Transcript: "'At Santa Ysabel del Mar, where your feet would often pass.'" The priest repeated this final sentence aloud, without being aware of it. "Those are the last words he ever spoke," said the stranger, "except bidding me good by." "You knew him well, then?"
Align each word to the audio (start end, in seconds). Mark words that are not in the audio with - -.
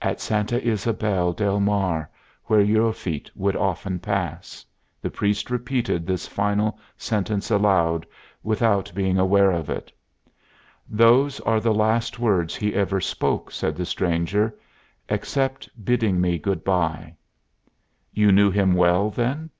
"'At 0.00 0.20
Santa 0.20 0.60
Ysabel 0.64 1.32
del 1.32 1.58
Mar, 1.58 2.08
where 2.44 2.60
your 2.60 2.92
feet 2.92 3.28
would 3.34 3.56
often 3.56 3.98
pass.'" 3.98 4.64
The 5.02 5.10
priest 5.10 5.50
repeated 5.50 6.06
this 6.06 6.28
final 6.28 6.78
sentence 6.96 7.50
aloud, 7.50 8.06
without 8.44 8.92
being 8.94 9.18
aware 9.18 9.50
of 9.50 9.68
it. 9.68 9.90
"Those 10.88 11.40
are 11.40 11.58
the 11.58 11.74
last 11.74 12.20
words 12.20 12.54
he 12.54 12.72
ever 12.76 13.00
spoke," 13.00 13.50
said 13.50 13.74
the 13.74 13.84
stranger, 13.84 14.56
"except 15.08 15.68
bidding 15.84 16.20
me 16.20 16.38
good 16.38 16.62
by." 16.62 17.16
"You 18.12 18.30
knew 18.30 18.52
him 18.52 18.74
well, 18.74 19.10
then?" 19.10 19.50